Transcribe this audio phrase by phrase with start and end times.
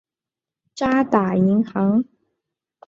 [0.73, 2.03] 渣打银行。